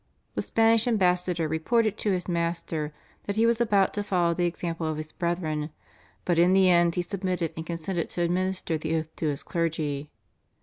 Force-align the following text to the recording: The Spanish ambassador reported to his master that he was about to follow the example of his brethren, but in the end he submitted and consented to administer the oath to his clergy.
The 0.33 0.41
Spanish 0.41 0.87
ambassador 0.87 1.47
reported 1.47 1.95
to 1.99 2.11
his 2.11 2.27
master 2.27 2.91
that 3.25 3.35
he 3.35 3.45
was 3.45 3.61
about 3.61 3.93
to 3.93 4.03
follow 4.03 4.33
the 4.33 4.47
example 4.47 4.87
of 4.87 4.97
his 4.97 5.11
brethren, 5.11 5.69
but 6.25 6.39
in 6.39 6.53
the 6.53 6.71
end 6.71 6.95
he 6.95 7.03
submitted 7.03 7.53
and 7.55 7.67
consented 7.67 8.09
to 8.09 8.21
administer 8.23 8.79
the 8.79 8.95
oath 8.95 9.15
to 9.17 9.27
his 9.27 9.43
clergy. 9.43 10.09